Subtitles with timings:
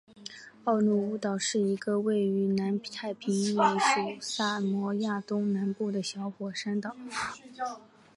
[0.63, 6.95] 奥努乌岛是一个位于南太平洋美属萨摩亚东南部的小火山岛。